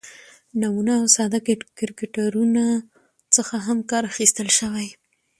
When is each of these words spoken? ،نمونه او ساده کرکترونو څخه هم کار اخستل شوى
،نمونه 0.61 0.91
او 0.99 1.05
ساده 1.15 1.39
کرکترونو 1.77 2.65
څخه 3.35 3.55
هم 3.65 3.77
کار 3.91 4.03
اخستل 4.11 4.47
شوى 4.59 4.87